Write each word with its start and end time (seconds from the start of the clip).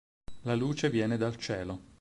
La 0.45 0.55
luce 0.55 0.89
viene 0.89 1.15
dal 1.15 1.37
cielo". 1.37 1.79